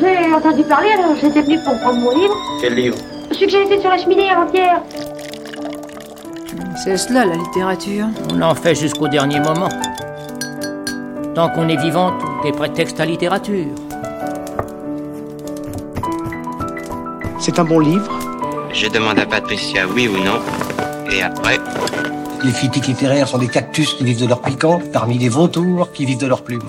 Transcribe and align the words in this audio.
J'ai 0.00 0.34
entendu 0.34 0.62
parler, 0.64 0.88
alors 0.90 1.16
j'étais 1.20 1.42
venu 1.42 1.58
pour 1.62 1.78
prendre 1.80 1.98
mon 2.00 2.10
livre. 2.10 2.34
Quel 2.60 2.74
livre 2.74 2.96
Celui 3.30 3.46
que 3.46 3.52
j'ai 3.52 3.64
laissé 3.64 3.80
sur 3.80 3.90
la 3.90 3.98
cheminée 3.98 4.30
avant-hier. 4.30 4.82
C'est 6.82 6.96
cela 6.96 7.24
la 7.24 7.36
littérature. 7.36 8.06
On 8.32 8.42
en 8.42 8.54
fait 8.54 8.74
jusqu'au 8.74 9.08
dernier 9.08 9.40
moment. 9.40 9.68
Tant 11.34 11.48
qu'on 11.48 11.68
est 11.68 11.76
vivant, 11.76 12.12
tout 12.18 12.48
est 12.48 12.52
prétexte 12.52 12.98
à 13.00 13.04
littérature. 13.06 13.66
C'est 17.38 17.58
un 17.58 17.64
bon 17.64 17.78
livre. 17.78 18.10
Je 18.72 18.88
demande 18.88 19.18
à 19.18 19.26
Patricia 19.26 19.86
oui 19.86 20.08
ou 20.08 20.16
non. 20.24 20.40
Et 21.12 21.22
après, 21.22 21.58
Les 22.44 22.52
critiques 22.52 22.86
littéraires 22.88 23.26
sont 23.26 23.38
des 23.38 23.48
cactus 23.48 23.94
qui 23.94 24.04
vivent 24.04 24.20
de 24.20 24.26
leur 24.26 24.42
piquant, 24.42 24.78
parmi 24.92 25.16
les 25.16 25.30
vautours 25.30 25.90
qui 25.92 26.04
vivent 26.04 26.18
de 26.18 26.26
leurs 26.26 26.42
plumes. 26.42 26.60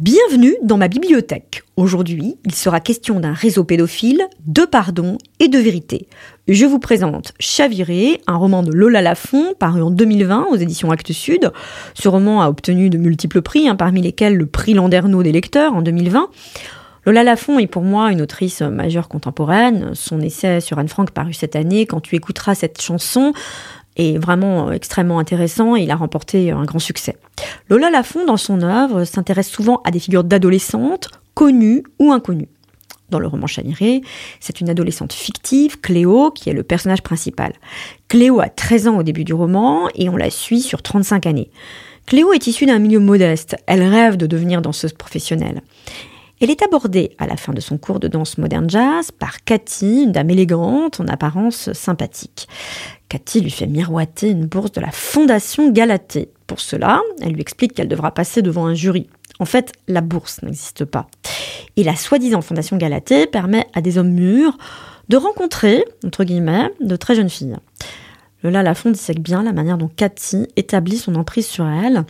Bienvenue 0.00 0.54
dans 0.62 0.76
ma 0.76 0.86
bibliothèque. 0.86 1.64
Aujourd'hui, 1.76 2.36
il 2.44 2.54
sera 2.54 2.78
question 2.78 3.18
d'un 3.18 3.32
réseau 3.32 3.64
pédophile, 3.64 4.28
de 4.46 4.62
pardon 4.64 5.18
et 5.40 5.48
de 5.48 5.58
vérité. 5.58 6.06
Je 6.46 6.66
vous 6.66 6.78
présente 6.78 7.32
Chaviré, 7.40 8.20
un 8.28 8.36
roman 8.36 8.62
de 8.62 8.70
Lola 8.72 9.02
Lafont, 9.02 9.54
paru 9.58 9.82
en 9.82 9.90
2020 9.90 10.46
aux 10.52 10.56
éditions 10.56 10.92
Actes 10.92 11.10
Sud. 11.10 11.50
Ce 11.94 12.06
roman 12.06 12.42
a 12.42 12.48
obtenu 12.48 12.90
de 12.90 12.96
multiples 12.96 13.42
prix, 13.42 13.68
hein, 13.68 13.74
parmi 13.74 14.00
lesquels 14.00 14.36
le 14.36 14.46
prix 14.46 14.72
Landerneau 14.72 15.24
des 15.24 15.32
lecteurs 15.32 15.74
en 15.74 15.82
2020. 15.82 16.28
Lola 17.04 17.24
Lafont 17.24 17.58
est 17.58 17.66
pour 17.66 17.82
moi 17.82 18.12
une 18.12 18.20
autrice 18.20 18.60
majeure 18.60 19.08
contemporaine. 19.08 19.94
Son 19.94 20.20
essai 20.20 20.60
sur 20.60 20.78
Anne 20.78 20.88
Frank 20.88 21.10
paru 21.10 21.32
cette 21.32 21.56
année, 21.56 21.86
quand 21.86 22.00
tu 22.00 22.14
écouteras 22.14 22.54
cette 22.54 22.80
chanson, 22.80 23.32
est 23.98 24.16
vraiment 24.18 24.72
extrêmement 24.72 25.18
intéressant 25.18 25.76
et 25.76 25.82
il 25.82 25.90
a 25.90 25.96
remporté 25.96 26.50
un 26.50 26.64
grand 26.64 26.78
succès. 26.78 27.16
Lola 27.68 27.90
Lafont, 27.90 28.24
dans 28.24 28.36
son 28.36 28.62
œuvre, 28.62 29.04
s'intéresse 29.04 29.48
souvent 29.48 29.80
à 29.84 29.90
des 29.90 29.98
figures 29.98 30.24
d'adolescentes, 30.24 31.10
connues 31.34 31.82
ou 31.98 32.12
inconnues. 32.12 32.48
Dans 33.10 33.18
le 33.18 33.26
roman 33.26 33.46
Chaviré, 33.46 34.02
c'est 34.38 34.60
une 34.60 34.68
adolescente 34.68 35.14
fictive, 35.14 35.80
Cléo, 35.80 36.30
qui 36.30 36.50
est 36.50 36.52
le 36.52 36.62
personnage 36.62 37.02
principal. 37.02 37.54
Cléo 38.08 38.40
a 38.40 38.48
13 38.48 38.88
ans 38.88 38.98
au 38.98 39.02
début 39.02 39.24
du 39.24 39.32
roman 39.32 39.88
et 39.94 40.10
on 40.10 40.16
la 40.16 40.30
suit 40.30 40.60
sur 40.60 40.82
35 40.82 41.26
années. 41.26 41.50
Cléo 42.04 42.32
est 42.32 42.46
issue 42.46 42.66
d'un 42.66 42.78
milieu 42.78 43.00
modeste, 43.00 43.56
elle 43.66 43.82
rêve 43.82 44.16
de 44.16 44.26
devenir 44.26 44.62
danseuse 44.62 44.92
professionnelle. 44.92 45.62
Elle 46.40 46.50
est 46.50 46.62
abordée 46.62 47.16
à 47.18 47.26
la 47.26 47.36
fin 47.36 47.52
de 47.52 47.60
son 47.60 47.78
cours 47.78 47.98
de 47.98 48.06
danse 48.06 48.38
moderne 48.38 48.70
jazz 48.70 49.10
par 49.10 49.42
Cathy, 49.44 50.04
une 50.04 50.12
dame 50.12 50.30
élégante, 50.30 51.00
en 51.00 51.08
apparence 51.08 51.72
sympathique. 51.72 52.46
Cathy 53.08 53.40
lui 53.40 53.50
fait 53.50 53.66
miroiter 53.66 54.28
une 54.28 54.46
bourse 54.46 54.70
de 54.70 54.80
la 54.80 54.92
Fondation 54.92 55.70
Galatée. 55.70 56.30
Pour 56.46 56.60
cela, 56.60 57.00
elle 57.20 57.32
lui 57.32 57.40
explique 57.40 57.74
qu'elle 57.74 57.88
devra 57.88 58.12
passer 58.12 58.40
devant 58.40 58.66
un 58.66 58.74
jury. 58.74 59.08
En 59.40 59.46
fait, 59.46 59.72
la 59.88 60.00
bourse 60.00 60.42
n'existe 60.42 60.84
pas. 60.84 61.08
Et 61.76 61.82
la 61.82 61.96
soi-disant 61.96 62.40
Fondation 62.40 62.76
Galatée 62.76 63.26
permet 63.26 63.66
à 63.74 63.80
des 63.80 63.98
hommes 63.98 64.12
mûrs 64.12 64.56
de 65.08 65.16
rencontrer, 65.16 65.84
entre 66.04 66.22
guillemets, 66.22 66.70
de 66.80 66.94
très 66.94 67.16
jeunes 67.16 67.30
filles. 67.30 67.56
Lola 68.44 68.62
Lafont 68.62 68.90
dissèque 68.90 69.20
bien 69.20 69.42
la 69.42 69.52
manière 69.52 69.78
dont 69.78 69.88
Cathy 69.88 70.46
établit 70.54 70.98
son 70.98 71.16
emprise 71.16 71.46
sur 71.46 71.66
elle. 71.66 72.04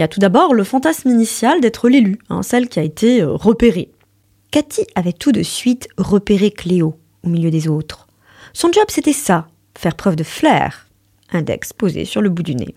Il 0.00 0.02
y 0.02 0.04
a 0.04 0.08
tout 0.08 0.18
d'abord 0.18 0.54
le 0.54 0.64
fantasme 0.64 1.10
initial 1.10 1.60
d'être 1.60 1.90
l'élu, 1.90 2.16
hein, 2.30 2.42
celle 2.42 2.70
qui 2.70 2.78
a 2.78 2.82
été 2.82 3.20
euh, 3.20 3.34
repérée. 3.34 3.90
Cathy 4.50 4.86
avait 4.94 5.12
tout 5.12 5.30
de 5.30 5.42
suite 5.42 5.88
repéré 5.98 6.50
Cléo 6.50 6.98
au 7.22 7.28
milieu 7.28 7.50
des 7.50 7.68
autres. 7.68 8.06
Son 8.54 8.72
job 8.72 8.86
c'était 8.88 9.12
ça, 9.12 9.48
faire 9.76 9.96
preuve 9.96 10.16
de 10.16 10.22
flair, 10.22 10.88
index 11.30 11.74
posé 11.74 12.06
sur 12.06 12.22
le 12.22 12.30
bout 12.30 12.42
du 12.42 12.54
nez. 12.54 12.74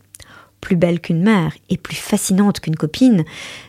Plus 0.60 0.76
belle 0.76 1.00
qu'une 1.00 1.24
mère 1.24 1.54
et 1.70 1.78
plus 1.78 1.96
fascinante 1.96 2.60
qu'une 2.60 2.76
copine, 2.76 3.24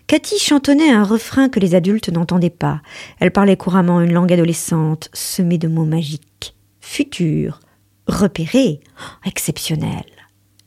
Cathy 0.09 0.41
chantonnait 0.41 0.91
un 0.91 1.05
refrain 1.05 1.49
que 1.49 1.61
les 1.61 1.77
adultes 1.77 2.09
n'entendaient 2.09 2.51
pas. 2.51 2.83
Elle 3.21 3.31
parlait 3.31 3.57
couramment 3.57 4.01
une 4.01 4.15
langue 4.15 4.33
adolescente, 4.33 5.11
semée 5.13 5.59
de 5.59 5.69
mots 5.69 5.85
magiques. 5.85 6.57
Futur, 6.81 7.61
repéré, 8.09 8.81
exceptionnel. 9.25 10.14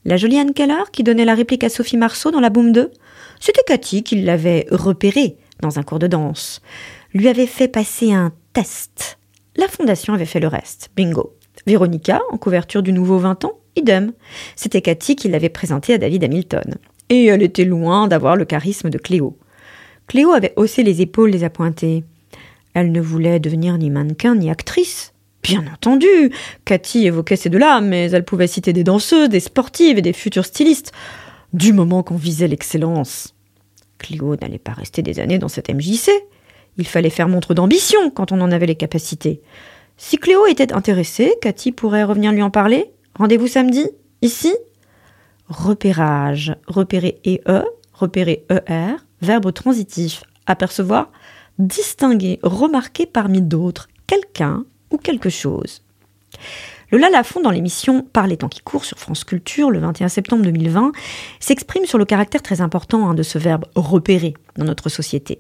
La 0.08 0.16
jolie 0.16 0.40
Anne 0.40 0.54
Keller 0.54 0.84
qui 0.94 1.04
donnait 1.04 1.26
la 1.26 1.36
réplique 1.36 1.66
à 1.66 1.70
Sophie 1.70 1.98
Marceau 1.98 2.32
dans 2.32 2.40
la 2.40 2.50
Boom 2.50 2.72
2, 2.72 2.92
c'était 3.42 3.62
Cathy 3.68 4.04
qui 4.04 4.22
l'avait 4.22 4.66
repéré 4.72 5.36
dans 5.60 5.80
un 5.80 5.84
cours 5.84 6.00
de 6.00 6.08
danse, 6.08 6.62
lui 7.14 7.28
avait 7.28 7.46
fait 7.46 7.68
passer 7.68 8.14
un 8.14 8.32
test. 8.54 9.20
La 9.58 9.68
fondation 9.68 10.14
avait 10.14 10.24
fait 10.24 10.40
le 10.40 10.48
reste. 10.48 10.92
Bingo. 10.96 11.36
Véronica, 11.66 12.22
en 12.32 12.38
couverture 12.38 12.84
du 12.84 12.94
nouveau 12.94 13.18
20 13.18 13.44
ans, 13.44 13.60
idem. 13.76 14.14
C'était 14.56 14.82
Cathy 14.82 15.18
qui 15.18 15.28
l'avait 15.28 15.50
présenté 15.50 15.94
à 15.94 15.98
David 15.98 16.24
Hamilton. 16.24 16.76
Et 17.10 17.26
elle 17.26 17.44
était 17.44 17.66
loin 17.66 18.08
d'avoir 18.08 18.38
le 18.38 18.46
charisme 18.46 18.90
de 18.90 18.98
Cléo. 18.98 19.38
Cléo 20.08 20.32
avait 20.32 20.54
haussé 20.56 20.84
les 20.84 21.02
épaules 21.02 21.32
les 21.32 21.44
appointées. 21.44 22.06
Elle 22.74 22.94
ne 22.94 23.02
voulait 23.02 23.42
devenir 23.42 23.78
ni 23.78 23.90
mannequin 23.90 24.36
ni 24.36 24.50
actrice. 24.50 25.12
Bien 25.48 25.66
entendu, 25.74 26.08
Cathy 26.66 27.06
évoquait 27.06 27.38
ces 27.38 27.50
deux-là, 27.50 27.80
mais 27.80 28.12
elle 28.12 28.26
pouvait 28.26 28.48
citer 28.48 28.74
des 28.74 28.84
danseuses, 28.84 29.30
des 29.30 29.40
sportives 29.40 29.98
et 29.98 30.02
des 30.02 30.12
futurs 30.12 30.46
stylistes, 30.46 30.92
du 31.54 31.72
moment 31.72 32.04
qu'on 32.04 32.18
visait 32.18 32.50
l'excellence. 32.50 33.34
Cléo 33.98 34.36
n'allait 34.36 34.60
pas 34.60 34.74
rester 34.74 35.02
des 35.02 35.20
années 35.20 35.40
dans 35.40 35.48
cette 35.48 35.70
MJC. 35.74 36.12
Il 36.78 36.86
fallait 36.86 37.10
faire 37.10 37.30
montre 37.30 37.54
d'ambition 37.54 38.10
quand 38.10 38.34
on 38.34 38.42
en 38.42 38.52
avait 38.52 38.66
les 38.66 38.76
capacités. 38.76 39.42
Si 39.96 40.18
Cléo 40.18 40.46
était 40.48 40.74
intéressée, 40.74 41.34
Cathy 41.42 41.72
pourrait 41.72 42.04
revenir 42.04 42.34
lui 42.34 42.42
en 42.42 42.52
parler. 42.52 42.92
Rendez-vous 43.16 43.48
samedi, 43.48 43.90
ici 44.22 44.54
Repérage, 45.48 46.54
repérer 46.68 47.22
EE, 47.26 47.64
repérer 47.94 48.46
ER, 48.50 48.96
verbe 49.22 49.54
transitif, 49.54 50.24
apercevoir, 50.46 51.10
distinguer, 51.58 52.40
remarquer 52.44 53.06
parmi 53.06 53.42
d'autres, 53.42 53.88
quelqu'un 54.08 54.66
quelque 55.08 55.30
chose. 55.30 55.84
Lola 56.92 57.10
Lafont, 57.10 57.40
dans 57.40 57.52
l'émission 57.52 58.02
Par 58.02 58.28
les 58.28 58.36
temps 58.36 58.50
qui 58.50 58.60
courent 58.60 58.84
sur 58.84 59.00
France 59.00 59.24
Culture 59.24 59.72
le 59.72 59.80
21 59.80 60.10
septembre 60.10 60.44
2020, 60.44 60.92
s'exprime 61.40 61.86
sur 61.86 61.98
le 61.98 62.04
caractère 62.04 62.42
très 62.42 62.60
important 62.60 63.10
hein, 63.10 63.14
de 63.14 63.24
ce 63.24 63.38
verbe 63.38 63.64
repérer 63.76 64.34
dans 64.58 64.66
notre 64.66 64.90
société. 64.90 65.40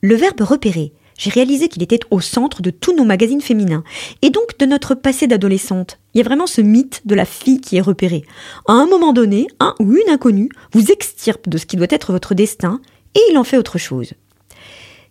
Le 0.00 0.16
verbe 0.16 0.40
repérer, 0.40 0.92
j'ai 1.16 1.30
réalisé 1.30 1.68
qu'il 1.68 1.84
était 1.84 2.00
au 2.10 2.20
centre 2.20 2.62
de 2.62 2.70
tous 2.70 2.96
nos 2.96 3.04
magazines 3.04 3.40
féminins, 3.40 3.84
et 4.22 4.30
donc 4.30 4.58
de 4.58 4.66
notre 4.66 4.96
passé 4.96 5.28
d'adolescente. 5.28 6.00
Il 6.14 6.18
y 6.18 6.20
a 6.20 6.24
vraiment 6.24 6.48
ce 6.48 6.60
mythe 6.60 7.02
de 7.04 7.14
la 7.14 7.24
fille 7.24 7.60
qui 7.60 7.76
est 7.76 7.80
repérée. 7.80 8.24
À 8.66 8.72
un 8.72 8.86
moment 8.86 9.12
donné, 9.12 9.46
un 9.60 9.76
ou 9.78 9.92
une 9.92 10.12
inconnue 10.12 10.50
vous 10.72 10.90
extirpe 10.90 11.48
de 11.48 11.58
ce 11.58 11.66
qui 11.66 11.76
doit 11.76 11.86
être 11.90 12.10
votre 12.10 12.34
destin, 12.34 12.80
et 13.14 13.20
il 13.30 13.38
en 13.38 13.44
fait 13.44 13.56
autre 13.56 13.78
chose. 13.78 14.14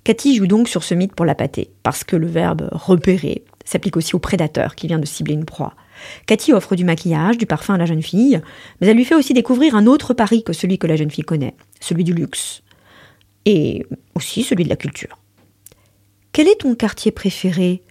Cathy 0.03 0.35
joue 0.35 0.47
donc 0.47 0.67
sur 0.67 0.83
ce 0.83 0.93
mythe 0.95 1.15
pour 1.15 1.25
la 1.25 1.33
pâter, 1.33 1.69
parce 1.81 2.03
que 2.03 2.17
le 2.17 2.27
verbe 2.27 2.67
repérer 2.73 3.45
s'applique 3.63 3.97
aussi 3.97 4.15
au 4.15 4.19
prédateur 4.19 4.75
qui 4.75 4.87
vient 4.87 4.99
de 4.99 5.05
cibler 5.05 5.33
une 5.33 5.45
proie. 5.45 5.75
Cathy 6.25 6.53
offre 6.53 6.75
du 6.75 6.83
maquillage, 6.83 7.37
du 7.37 7.45
parfum 7.45 7.75
à 7.75 7.77
la 7.77 7.85
jeune 7.85 8.01
fille, 8.01 8.41
mais 8.79 8.87
elle 8.87 8.97
lui 8.97 9.05
fait 9.05 9.15
aussi 9.15 9.33
découvrir 9.33 9.75
un 9.75 9.85
autre 9.87 10.13
pari 10.13 10.43
que 10.43 10.53
celui 10.53 10.77
que 10.77 10.87
la 10.87 10.95
jeune 10.95 11.11
fille 11.11 11.23
connaît, 11.23 11.55
celui 11.79 12.03
du 12.03 12.13
luxe, 12.13 12.63
et 13.45 13.85
aussi 14.15 14.43
celui 14.43 14.63
de 14.63 14.69
la 14.69 14.75
culture. 14.75 15.19
Quel 16.31 16.47
est 16.47 16.61
ton 16.61 16.75
quartier 16.75 17.11
préféré? 17.11 17.83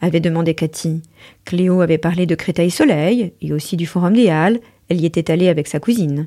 avait 0.00 0.20
demandé 0.20 0.54
Cathy. 0.54 1.02
Cléo 1.44 1.82
avait 1.82 1.98
parlé 1.98 2.26
de 2.26 2.34
Créteil-Soleil 2.34 3.34
et 3.40 3.52
aussi 3.52 3.76
du 3.76 3.86
Forum 3.86 4.14
des 4.14 4.30
Halles. 4.30 4.60
Elle 4.88 5.00
y 5.00 5.06
était 5.06 5.30
allée 5.30 5.48
avec 5.48 5.66
sa 5.66 5.78
cousine. 5.78 6.26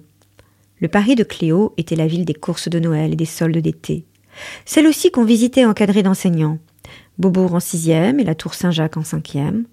Le 0.79 0.87
Paris 0.87 1.15
de 1.15 1.23
Cléo 1.23 1.73
était 1.77 1.95
la 1.95 2.07
ville 2.07 2.25
des 2.25 2.33
courses 2.33 2.69
de 2.69 2.79
Noël 2.79 3.13
et 3.13 3.15
des 3.15 3.25
soldes 3.25 3.57
d'été. 3.57 4.05
Celle 4.65 4.87
aussi 4.87 5.11
qu'on 5.11 5.25
visitait 5.25 5.65
encadrée 5.65 6.03
d'enseignants. 6.03 6.59
Beaubourg 7.17 7.53
en 7.53 7.59
sixième 7.59 8.19
et 8.19 8.23
la 8.23 8.35
Tour 8.35 8.53
Saint-Jacques 8.53 8.97
en 8.97 9.03
cinquième. 9.03 9.65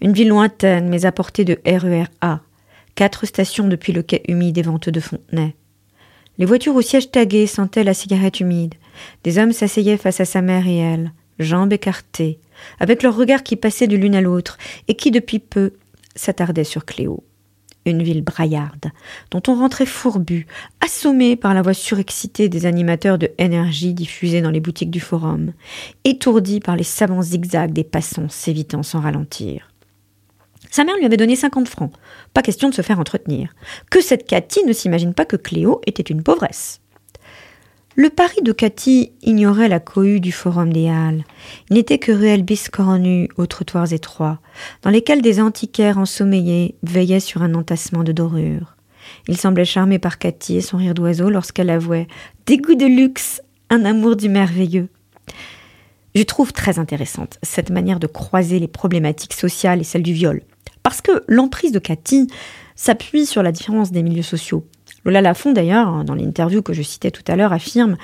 Une 0.00 0.12
ville 0.12 0.28
lointaine 0.28 0.88
mais 0.88 1.04
à 1.04 1.12
portée 1.12 1.44
de 1.44 1.58
RER 1.66 2.04
A. 2.20 2.40
Quatre 2.94 3.26
stations 3.26 3.66
depuis 3.66 3.92
le 3.92 4.02
quai 4.02 4.22
humide 4.28 4.58
et 4.58 4.62
venteux 4.62 4.92
de 4.92 5.00
Fontenay. 5.00 5.54
Les 6.38 6.46
voitures 6.46 6.76
au 6.76 6.82
siège 6.82 7.10
tagué 7.10 7.46
sentaient 7.46 7.84
la 7.84 7.94
cigarette 7.94 8.40
humide. 8.40 8.74
Des 9.24 9.38
hommes 9.38 9.52
s'asseyaient 9.52 9.96
face 9.96 10.20
à 10.20 10.24
sa 10.24 10.42
mère 10.42 10.66
et 10.66 10.76
elle, 10.76 11.12
jambes 11.38 11.72
écartées, 11.72 12.38
avec 12.78 13.02
leurs 13.02 13.16
regards 13.16 13.42
qui 13.42 13.56
passaient 13.56 13.88
de 13.88 13.96
l'une 13.96 14.14
à 14.14 14.20
l'autre 14.20 14.58
et 14.86 14.94
qui 14.94 15.10
depuis 15.10 15.40
peu 15.40 15.72
s'attardaient 16.14 16.64
sur 16.64 16.84
Cléo. 16.84 17.24
Une 17.86 18.02
ville 18.02 18.22
braillarde, 18.22 18.92
dont 19.30 19.42
on 19.46 19.54
rentrait 19.56 19.86
fourbu, 19.86 20.46
assommé 20.80 21.36
par 21.36 21.52
la 21.52 21.62
voix 21.62 21.74
surexcitée 21.74 22.48
des 22.48 22.64
animateurs 22.64 23.18
de 23.18 23.30
énergie 23.36 23.92
diffusés 23.92 24.40
dans 24.40 24.50
les 24.50 24.60
boutiques 24.60 24.90
du 24.90 25.00
forum, 25.00 25.52
étourdi 26.04 26.60
par 26.60 26.76
les 26.76 26.84
savants 26.84 27.22
zigzags 27.22 27.72
des 27.72 27.84
passants 27.84 28.28
s'évitant 28.30 28.82
sans 28.82 29.00
ralentir. 29.00 29.70
Sa 30.70 30.84
mère 30.84 30.96
lui 30.96 31.04
avait 31.04 31.16
donné 31.16 31.36
cinquante 31.36 31.68
francs. 31.68 31.92
Pas 32.32 32.42
question 32.42 32.68
de 32.68 32.74
se 32.74 32.82
faire 32.82 32.98
entretenir. 32.98 33.54
Que 33.90 34.00
cette 34.00 34.26
Cathy 34.26 34.64
ne 34.64 34.72
s'imagine 34.72 35.14
pas 35.14 35.24
que 35.24 35.36
Cléo 35.36 35.80
était 35.86 36.02
une 36.02 36.22
pauvresse. 36.22 36.80
Le 37.96 38.10
pari 38.10 38.42
de 38.42 38.50
Cathy 38.50 39.12
ignorait 39.22 39.68
la 39.68 39.78
cohue 39.78 40.18
du 40.18 40.32
forum 40.32 40.72
des 40.72 40.88
Halles. 40.88 41.22
Il 41.70 41.74
n'était 41.76 41.98
que 41.98 42.10
ruelles 42.10 42.42
biscornues 42.42 43.28
aux 43.36 43.46
trottoirs 43.46 43.92
étroits, 43.92 44.40
dans 44.82 44.90
lesquels 44.90 45.22
des 45.22 45.40
antiquaires 45.40 45.98
ensommeillés 45.98 46.74
veillaient 46.82 47.20
sur 47.20 47.42
un 47.42 47.54
entassement 47.54 48.02
de 48.02 48.10
dorures. 48.10 48.74
Il 49.28 49.36
semblait 49.36 49.64
charmé 49.64 50.00
par 50.00 50.18
Cathy 50.18 50.56
et 50.56 50.60
son 50.60 50.78
rire 50.78 50.94
d'oiseau 50.94 51.30
lorsqu'elle 51.30 51.70
avouait 51.70 52.08
des 52.46 52.56
goûts 52.56 52.74
de 52.74 52.86
luxe, 52.86 53.40
un 53.70 53.84
amour 53.84 54.16
du 54.16 54.28
merveilleux. 54.28 54.88
Je 56.16 56.22
trouve 56.24 56.52
très 56.52 56.80
intéressante 56.80 57.38
cette 57.44 57.70
manière 57.70 58.00
de 58.00 58.08
croiser 58.08 58.58
les 58.58 58.68
problématiques 58.68 59.34
sociales 59.34 59.80
et 59.80 59.84
celles 59.84 60.02
du 60.02 60.12
viol. 60.12 60.42
Parce 60.82 61.00
que 61.00 61.22
l'emprise 61.28 61.70
de 61.70 61.78
Cathy 61.78 62.26
s'appuie 62.74 63.26
sur 63.26 63.44
la 63.44 63.52
différence 63.52 63.92
des 63.92 64.02
milieux 64.02 64.22
sociaux. 64.22 64.66
Lola 65.04 65.20
Lafont, 65.20 65.52
d'ailleurs, 65.52 66.04
dans 66.04 66.14
l'interview 66.14 66.62
que 66.62 66.72
je 66.72 66.82
citais 66.82 67.10
tout 67.10 67.22
à 67.28 67.36
l'heure, 67.36 67.52
affirme 67.52 67.96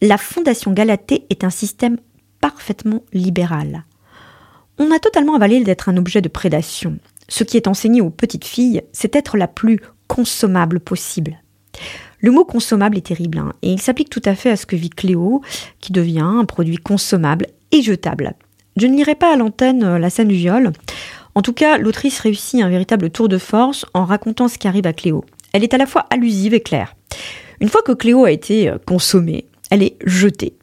La 0.00 0.18
Fondation 0.18 0.72
Galatée 0.72 1.26
est 1.30 1.44
un 1.44 1.50
système 1.50 1.98
parfaitement 2.40 3.04
libéral. 3.12 3.84
On 4.78 4.90
a 4.90 4.98
totalement 4.98 5.34
avalé 5.34 5.62
d'être 5.62 5.88
un 5.88 5.96
objet 5.96 6.22
de 6.22 6.28
prédation. 6.28 6.98
Ce 7.28 7.44
qui 7.44 7.56
est 7.56 7.68
enseigné 7.68 8.00
aux 8.00 8.10
petites 8.10 8.46
filles, 8.46 8.82
c'est 8.92 9.14
être 9.14 9.36
la 9.36 9.46
plus 9.46 9.80
consommable 10.08 10.80
possible. 10.80 11.38
Le 12.18 12.32
mot 12.32 12.44
consommable 12.44 12.98
est 12.98 13.06
terrible, 13.06 13.38
hein, 13.38 13.52
et 13.62 13.70
il 13.72 13.80
s'applique 13.80 14.10
tout 14.10 14.22
à 14.24 14.34
fait 14.34 14.50
à 14.50 14.56
ce 14.56 14.66
que 14.66 14.76
vit 14.76 14.90
Cléo, 14.90 15.42
qui 15.80 15.92
devient 15.92 16.20
un 16.20 16.44
produit 16.44 16.76
consommable 16.76 17.46
et 17.72 17.82
jetable. 17.82 18.34
Je 18.76 18.86
ne 18.86 18.96
lirai 18.96 19.14
pas 19.14 19.32
à 19.32 19.36
l'antenne 19.36 19.84
euh, 19.84 19.98
la 19.98 20.10
scène 20.10 20.28
du 20.28 20.34
viol. 20.34 20.72
En 21.34 21.42
tout 21.42 21.52
cas, 21.52 21.78
l'autrice 21.78 22.18
réussit 22.20 22.60
un 22.60 22.68
véritable 22.68 23.10
tour 23.10 23.28
de 23.28 23.38
force 23.38 23.86
en 23.94 24.04
racontant 24.04 24.48
ce 24.48 24.58
qui 24.58 24.66
arrive 24.66 24.86
à 24.86 24.92
Cléo. 24.92 25.24
Elle 25.52 25.64
est 25.64 25.74
à 25.74 25.78
la 25.78 25.86
fois 25.86 26.06
allusive 26.10 26.54
et 26.54 26.60
claire. 26.60 26.94
Une 27.60 27.68
fois 27.68 27.82
que 27.82 27.92
Cléo 27.92 28.24
a 28.24 28.30
été 28.30 28.68
euh, 28.68 28.78
consommée, 28.86 29.46
elle 29.70 29.82
est 29.82 29.96
jetée. 30.04 30.54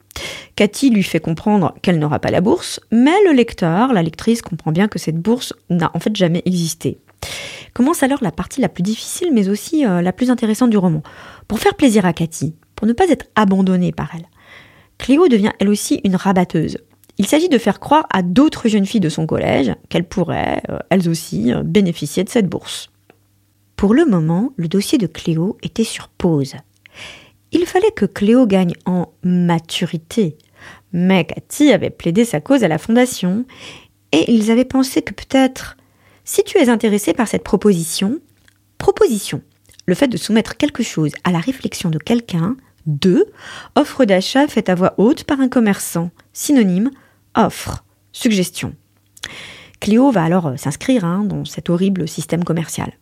Cathy 0.56 0.90
lui 0.90 1.04
fait 1.04 1.20
comprendre 1.20 1.74
qu'elle 1.82 1.98
n'aura 1.98 2.18
pas 2.18 2.30
la 2.30 2.40
bourse, 2.40 2.80
mais 2.90 3.14
le 3.26 3.32
lecteur, 3.32 3.92
la 3.92 4.02
lectrice, 4.02 4.42
comprend 4.42 4.72
bien 4.72 4.88
que 4.88 4.98
cette 4.98 5.18
bourse 5.18 5.54
n'a 5.70 5.90
en 5.94 6.00
fait 6.00 6.16
jamais 6.16 6.42
existé. 6.46 6.98
Commence 7.74 8.02
alors 8.02 8.18
la 8.22 8.32
partie 8.32 8.60
la 8.60 8.68
plus 8.68 8.82
difficile, 8.82 9.30
mais 9.32 9.48
aussi 9.48 9.86
euh, 9.86 10.02
la 10.02 10.12
plus 10.12 10.30
intéressante 10.30 10.70
du 10.70 10.78
roman. 10.78 11.02
Pour 11.46 11.60
faire 11.60 11.74
plaisir 11.74 12.06
à 12.06 12.12
Cathy, 12.12 12.54
pour 12.74 12.88
ne 12.88 12.92
pas 12.92 13.08
être 13.08 13.26
abandonnée 13.36 13.92
par 13.92 14.10
elle, 14.14 14.26
Cléo 14.98 15.28
devient 15.28 15.52
elle 15.60 15.68
aussi 15.68 16.00
une 16.02 16.16
rabatteuse. 16.16 16.78
Il 17.18 17.26
s'agit 17.26 17.48
de 17.48 17.58
faire 17.58 17.78
croire 17.78 18.06
à 18.12 18.22
d'autres 18.22 18.68
jeunes 18.68 18.86
filles 18.86 19.00
de 19.00 19.08
son 19.08 19.26
collège 19.26 19.72
qu'elles 19.88 20.08
pourraient, 20.08 20.62
euh, 20.70 20.78
elles 20.90 21.08
aussi, 21.08 21.52
bénéficier 21.64 22.24
de 22.24 22.28
cette 22.28 22.48
bourse. 22.48 22.90
Pour 23.78 23.94
le 23.94 24.04
moment, 24.04 24.52
le 24.56 24.66
dossier 24.66 24.98
de 24.98 25.06
Cléo 25.06 25.56
était 25.62 25.84
sur 25.84 26.08
pause. 26.08 26.56
Il 27.52 27.64
fallait 27.64 27.92
que 27.92 28.06
Cléo 28.06 28.44
gagne 28.44 28.72
en 28.86 29.12
maturité. 29.22 30.36
Mais 30.92 31.24
Cathy 31.24 31.70
avait 31.70 31.88
plaidé 31.88 32.24
sa 32.24 32.40
cause 32.40 32.64
à 32.64 32.68
la 32.68 32.78
fondation, 32.78 33.44
et 34.10 34.32
ils 34.32 34.50
avaient 34.50 34.64
pensé 34.64 35.00
que 35.02 35.14
peut-être, 35.14 35.76
si 36.24 36.42
tu 36.42 36.58
es 36.58 36.68
intéressé 36.68 37.12
par 37.12 37.28
cette 37.28 37.44
proposition, 37.44 38.18
proposition, 38.78 39.42
le 39.86 39.94
fait 39.94 40.08
de 40.08 40.16
soumettre 40.16 40.56
quelque 40.56 40.82
chose 40.82 41.12
à 41.22 41.30
la 41.30 41.38
réflexion 41.38 41.88
de 41.88 41.98
quelqu'un, 41.98 42.56
deux, 42.86 43.26
offre 43.76 44.04
d'achat 44.04 44.48
faite 44.48 44.70
à 44.70 44.74
voix 44.74 44.94
haute 44.98 45.22
par 45.22 45.40
un 45.40 45.48
commerçant, 45.48 46.10
synonyme, 46.32 46.90
offre, 47.36 47.84
suggestion. 48.10 48.74
Cléo 49.78 50.10
va 50.10 50.24
alors 50.24 50.48
euh, 50.48 50.56
s'inscrire 50.56 51.04
hein, 51.04 51.22
dans 51.22 51.44
cet 51.44 51.70
horrible 51.70 52.08
système 52.08 52.42
commercial. 52.42 52.92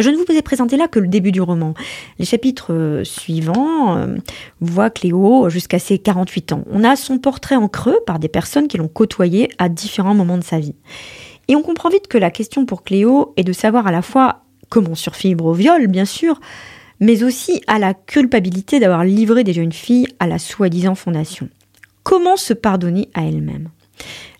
Je 0.00 0.10
ne 0.10 0.16
vous 0.16 0.24
ai 0.30 0.42
présenté 0.42 0.76
là 0.76 0.86
que 0.86 1.00
le 1.00 1.08
début 1.08 1.32
du 1.32 1.40
roman. 1.40 1.74
Les 2.20 2.24
chapitres 2.24 2.72
euh, 2.72 3.02
suivants 3.02 3.96
euh, 3.96 4.16
voient 4.60 4.90
Cléo 4.90 5.48
jusqu'à 5.48 5.80
ses 5.80 5.98
48 5.98 6.52
ans. 6.52 6.62
On 6.70 6.84
a 6.84 6.94
son 6.94 7.18
portrait 7.18 7.56
en 7.56 7.66
creux 7.66 7.98
par 8.06 8.20
des 8.20 8.28
personnes 8.28 8.68
qui 8.68 8.76
l'ont 8.76 8.86
côtoyé 8.86 9.50
à 9.58 9.68
différents 9.68 10.14
moments 10.14 10.38
de 10.38 10.44
sa 10.44 10.60
vie. 10.60 10.76
Et 11.48 11.56
on 11.56 11.62
comprend 11.62 11.88
vite 11.88 12.06
que 12.06 12.16
la 12.16 12.30
question 12.30 12.64
pour 12.64 12.84
Cléo 12.84 13.32
est 13.36 13.42
de 13.42 13.52
savoir 13.52 13.88
à 13.88 13.92
la 13.92 14.02
fois 14.02 14.44
comment 14.68 14.94
survivre 14.94 15.46
au 15.46 15.52
viol, 15.52 15.88
bien 15.88 16.04
sûr, 16.04 16.38
mais 17.00 17.24
aussi 17.24 17.60
à 17.66 17.80
la 17.80 17.92
culpabilité 17.92 18.78
d'avoir 18.78 19.02
livré 19.02 19.42
des 19.42 19.52
jeunes 19.52 19.72
filles 19.72 20.06
à 20.20 20.28
la 20.28 20.38
soi-disant 20.38 20.94
fondation. 20.94 21.48
Comment 22.04 22.36
se 22.36 22.54
pardonner 22.54 23.08
à 23.14 23.24
elle-même? 23.24 23.68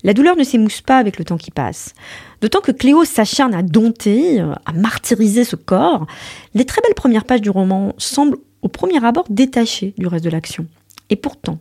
La 0.04 0.14
douleur 0.14 0.36
ne 0.36 0.44
s'émousse 0.44 0.80
pas 0.80 0.98
avec 0.98 1.18
le 1.18 1.24
temps 1.24 1.38
qui 1.38 1.50
passe. 1.50 1.92
D'autant 2.40 2.60
que 2.60 2.72
Cléo 2.72 3.04
s'acharne 3.04 3.54
à 3.54 3.62
dompter, 3.62 4.40
à 4.40 4.72
martyriser 4.72 5.44
ce 5.44 5.56
corps, 5.56 6.06
les 6.54 6.64
très 6.64 6.80
belles 6.82 6.94
premières 6.94 7.24
pages 7.24 7.40
du 7.40 7.50
roman 7.50 7.94
semblent 7.98 8.38
au 8.62 8.68
premier 8.68 9.04
abord 9.04 9.26
détachées 9.28 9.94
du 9.98 10.06
reste 10.06 10.24
de 10.24 10.30
l'action. 10.30 10.66
Et 11.10 11.16
pourtant, 11.16 11.58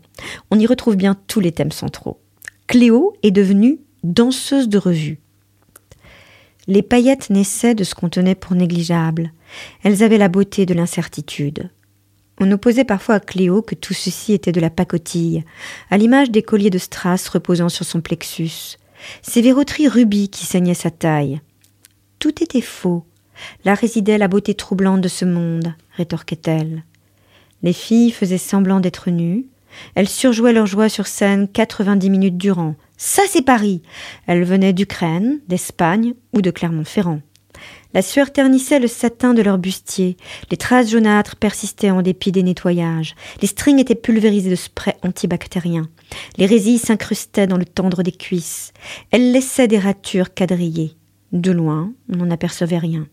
on 0.51 0.59
y 0.59 0.67
retrouve 0.67 0.95
bien 0.95 1.15
tous 1.27 1.39
les 1.39 1.51
thèmes 1.51 1.71
centraux. 1.71 2.19
Cléo 2.67 3.13
est 3.23 3.31
devenue 3.31 3.79
danseuse 4.03 4.69
de 4.69 4.77
revue. 4.77 5.19
Les 6.67 6.81
paillettes 6.81 7.29
naissaient 7.29 7.75
de 7.75 7.85
ce 7.85 7.95
qu'on 7.95 8.09
tenait 8.09 8.35
pour 8.35 8.53
négligeable. 8.53 9.31
Elles 9.83 10.03
avaient 10.03 10.17
la 10.17 10.27
beauté 10.27 10.65
de 10.65 10.73
l'incertitude. 10.73 11.69
On 12.39 12.51
opposait 12.51 12.83
parfois 12.83 13.15
à 13.15 13.19
Cléo 13.19 13.61
que 13.61 13.75
tout 13.75 13.93
ceci 13.93 14.33
était 14.33 14.51
de 14.51 14.61
la 14.61 14.69
pacotille, 14.69 15.43
à 15.89 15.97
l'image 15.97 16.29
des 16.29 16.43
colliers 16.43 16.69
de 16.69 16.77
strass 16.77 17.27
reposant 17.29 17.69
sur 17.69 17.85
son 17.85 18.01
plexus, 18.01 18.77
ces 19.21 19.41
verroteries 19.41 19.87
rubis 19.87 20.29
qui 20.29 20.45
saignaient 20.45 20.73
sa 20.73 20.91
taille. 20.91 21.41
Tout 22.19 22.43
était 22.43 22.61
faux. 22.61 23.05
Là 23.65 23.73
résidait 23.73 24.17
la 24.17 24.27
beauté 24.27 24.53
troublante 24.53 25.01
de 25.01 25.07
ce 25.07 25.25
monde, 25.25 25.73
rétorquait-elle. 25.95 26.83
Les 27.63 27.73
filles 27.73 28.11
faisaient 28.11 28.37
semblant 28.37 28.79
d'être 28.79 29.09
nues. 29.09 29.47
Elles 29.95 30.07
surjouaient 30.07 30.53
leur 30.53 30.65
joie 30.65 30.89
sur 30.89 31.07
scène 31.07 31.47
quatre-vingt-dix 31.47 32.09
minutes 32.09 32.37
durant. 32.37 32.75
Ça, 32.97 33.23
c'est 33.27 33.43
Paris. 33.43 33.83
Elles 34.25 34.43
venaient 34.43 34.73
d'Ukraine, 34.73 35.39
d'Espagne 35.47 36.13
ou 36.33 36.41
de 36.41 36.49
Clermont-Ferrand. 36.49 37.21
La 37.93 38.01
sueur 38.01 38.31
ternissait 38.31 38.79
le 38.79 38.87
satin 38.87 39.33
de 39.33 39.41
leur 39.41 39.57
bustier, 39.57 40.17
les 40.51 40.57
traces 40.57 40.91
jaunâtres 40.91 41.35
persistaient 41.35 41.91
en 41.91 42.01
dépit 42.01 42.31
des 42.31 42.43
nettoyages, 42.43 43.15
les 43.41 43.47
strings 43.47 43.79
étaient 43.79 43.95
pulvérisés 43.95 44.49
de 44.49 44.55
spray 44.55 44.95
antibactérien, 45.03 45.89
les 46.37 46.45
résilles 46.45 46.79
s'incrustaient 46.79 47.47
dans 47.47 47.57
le 47.57 47.65
tendre 47.65 48.03
des 48.03 48.11
cuisses, 48.11 48.73
elles 49.11 49.31
laissaient 49.31 49.67
des 49.67 49.79
ratures 49.79 50.33
quadrillées. 50.33 50.95
De 51.31 51.51
loin, 51.51 51.91
on 52.13 52.17
n'en 52.17 52.31
apercevait 52.31 52.77
rien. 52.77 53.07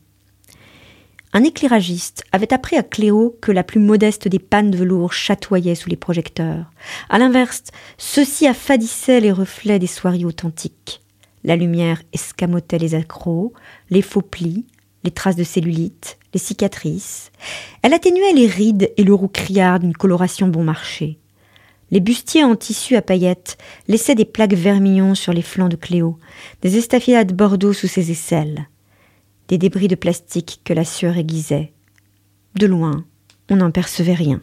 Un 1.37 1.43
éclairagiste 1.43 2.23
avait 2.31 2.55
appris 2.55 2.77
à 2.77 2.85
Cléo 2.85 3.37
que 3.41 3.51
la 3.51 3.65
plus 3.65 3.81
modeste 3.81 4.29
des 4.29 4.39
pannes 4.39 4.71
de 4.71 4.77
velours 4.77 5.13
chatoyait 5.13 5.75
sous 5.75 5.91
les 5.91 5.97
projecteurs. 5.97 6.71
À 7.09 7.19
l'inverse, 7.19 7.65
ceux-ci 7.99 8.47
affadissaient 8.47 9.21
les 9.21 9.33
reflets 9.33 9.81
des 9.81 9.89
soirées 9.89 10.25
authentiques. 10.25 11.01
La 11.45 11.57
lumière 11.57 12.03
escamotait 12.13 12.79
les 12.79 12.95
accros, 12.95 13.53
les 13.91 14.03
faux 14.03 14.23
plis, 14.23 14.65
les 15.05 15.11
traces 15.11 15.37
de 15.37 15.45
cellulite, 15.45 16.19
les 16.33 16.41
cicatrices. 16.41 17.31
Elle 17.83 17.93
atténuait 17.93 18.33
les 18.33 18.47
rides 18.47 18.91
et 18.97 19.05
le 19.05 19.13
roux 19.13 19.29
criard 19.29 19.79
d'une 19.79 19.93
coloration 19.93 20.49
bon 20.49 20.65
marché. 20.65 21.19
Les 21.91 22.01
bustiers 22.01 22.45
en 22.45 22.57
tissu 22.57 22.97
à 22.97 23.03
paillettes 23.03 23.59
laissaient 23.89 24.15
des 24.15 24.25
plaques 24.25 24.55
vermillons 24.55 25.15
sur 25.15 25.35
les 25.35 25.43
flancs 25.43 25.69
de 25.69 25.77
Cléo, 25.77 26.19
des 26.63 26.79
estafiades 26.79 27.35
bordeaux 27.35 27.75
sous 27.75 27.87
ses 27.87 28.11
aisselles, 28.11 28.69
des 29.49 29.59
débris 29.59 29.89
de 29.89 29.95
plastique 29.95 30.63
que 30.65 30.73
la 30.73 30.87
sueur 30.87 31.19
aiguisait. 31.19 31.73
De 32.55 32.67
loin, 32.67 33.05
on 33.51 33.57
n'en 33.57 33.71
percevait 33.71 34.15
rien. 34.15 34.41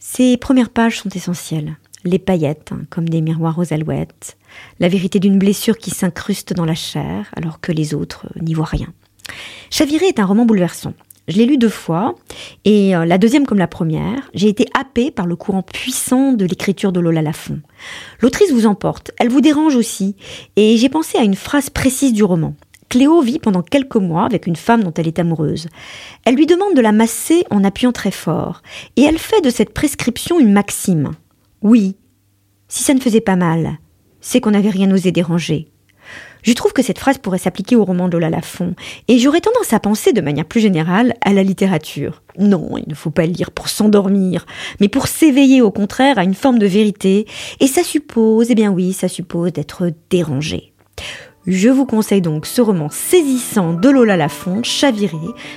Ces 0.00 0.36
premières 0.36 0.70
pages 0.70 0.98
sont 0.98 1.08
essentielles 1.10 1.76
les 2.06 2.18
paillettes, 2.18 2.72
hein, 2.72 2.82
comme 2.88 3.08
des 3.08 3.20
miroirs 3.20 3.58
aux 3.58 3.72
alouettes, 3.72 4.36
la 4.80 4.88
vérité 4.88 5.20
d'une 5.20 5.38
blessure 5.38 5.78
qui 5.78 5.90
s'incruste 5.90 6.52
dans 6.52 6.64
la 6.64 6.74
chair, 6.74 7.30
alors 7.36 7.60
que 7.60 7.72
les 7.72 7.94
autres 7.94 8.26
n'y 8.40 8.54
voient 8.54 8.64
rien. 8.64 8.92
Chaviré 9.70 10.06
est 10.06 10.20
un 10.20 10.24
roman 10.24 10.46
bouleversant. 10.46 10.94
Je 11.28 11.38
l'ai 11.38 11.46
lu 11.46 11.58
deux 11.58 11.68
fois, 11.68 12.14
et 12.64 12.94
euh, 12.94 13.04
la 13.04 13.18
deuxième 13.18 13.46
comme 13.46 13.58
la 13.58 13.66
première, 13.66 14.30
j'ai 14.32 14.48
été 14.48 14.66
happée 14.78 15.10
par 15.10 15.26
le 15.26 15.34
courant 15.34 15.62
puissant 15.62 16.32
de 16.32 16.44
l'écriture 16.44 16.92
de 16.92 17.00
Lola 17.00 17.20
Lafont. 17.20 17.60
L'autrice 18.20 18.52
vous 18.52 18.66
emporte, 18.66 19.10
elle 19.18 19.28
vous 19.28 19.40
dérange 19.40 19.74
aussi, 19.74 20.14
et 20.54 20.76
j'ai 20.76 20.88
pensé 20.88 21.18
à 21.18 21.24
une 21.24 21.34
phrase 21.34 21.68
précise 21.68 22.12
du 22.12 22.22
roman. 22.22 22.54
Cléo 22.88 23.20
vit 23.22 23.40
pendant 23.40 23.62
quelques 23.62 23.96
mois 23.96 24.24
avec 24.24 24.46
une 24.46 24.54
femme 24.54 24.84
dont 24.84 24.94
elle 24.94 25.08
est 25.08 25.18
amoureuse. 25.18 25.66
Elle 26.24 26.36
lui 26.36 26.46
demande 26.46 26.74
de 26.74 26.80
la 26.80 26.92
masser 26.92 27.44
en 27.50 27.64
appuyant 27.64 27.90
très 27.90 28.12
fort, 28.12 28.62
et 28.94 29.02
elle 29.02 29.18
fait 29.18 29.40
de 29.40 29.50
cette 29.50 29.74
prescription 29.74 30.38
une 30.38 30.52
maxime. 30.52 31.10
Oui, 31.60 31.96
si 32.68 32.84
ça 32.84 32.94
ne 32.94 33.00
faisait 33.00 33.20
pas 33.20 33.34
mal, 33.34 33.78
c'est 34.20 34.40
qu'on 34.40 34.52
n'avait 34.52 34.70
rien 34.70 34.90
osé 34.90 35.12
déranger. 35.12 35.68
Je 36.42 36.52
trouve 36.52 36.72
que 36.72 36.82
cette 36.82 37.00
phrase 37.00 37.18
pourrait 37.18 37.38
s'appliquer 37.38 37.74
au 37.74 37.84
roman 37.84 38.08
de 38.08 38.12
Lola 38.12 38.30
Lafont, 38.30 38.74
et 39.08 39.18
j'aurais 39.18 39.40
tendance 39.40 39.72
à 39.72 39.80
penser 39.80 40.12
de 40.12 40.20
manière 40.20 40.44
plus 40.44 40.60
générale 40.60 41.14
à 41.20 41.32
la 41.32 41.42
littérature. 41.42 42.22
Non, 42.38 42.78
il 42.78 42.88
ne 42.88 42.94
faut 42.94 43.10
pas 43.10 43.26
lire 43.26 43.50
pour 43.50 43.68
s'endormir, 43.68 44.46
mais 44.80 44.88
pour 44.88 45.08
s'éveiller 45.08 45.60
au 45.60 45.72
contraire 45.72 46.18
à 46.18 46.24
une 46.24 46.34
forme 46.34 46.60
de 46.60 46.66
vérité, 46.66 47.26
et 47.58 47.66
ça 47.66 47.82
suppose, 47.82 48.50
eh 48.50 48.54
bien 48.54 48.70
oui, 48.70 48.92
ça 48.92 49.08
suppose 49.08 49.52
d'être 49.52 49.90
dérangé. 50.08 50.72
Je 51.46 51.68
vous 51.68 51.86
conseille 51.86 52.22
donc 52.22 52.46
ce 52.46 52.60
roman 52.60 52.88
saisissant 52.90 53.72
de 53.72 53.88
Lola 53.88 54.16
Lafont, 54.16 54.64
Chaviré, 54.64 55.16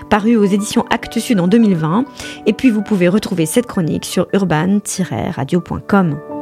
paru 0.10 0.36
aux 0.36 0.46
éditions 0.46 0.86
Actes 0.92 1.20
Sud 1.20 1.40
en 1.40 1.48
2020. 1.48 2.06
Et 2.46 2.54
puis 2.54 2.70
vous 2.70 2.84
pouvez 2.84 3.08
retrouver 3.08 3.48
cette 3.48 3.66
chronique 3.66 4.06
sur 4.06 4.28
urban-radio.com. 4.34 6.39